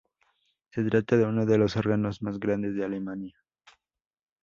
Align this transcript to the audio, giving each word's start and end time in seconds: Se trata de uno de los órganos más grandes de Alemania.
Se 0.71 0.83
trata 0.83 1.15
de 1.15 1.25
uno 1.25 1.45
de 1.45 1.59
los 1.59 1.77
órganos 1.77 2.23
más 2.23 2.39
grandes 2.39 2.73
de 2.75 2.83
Alemania. 2.83 3.35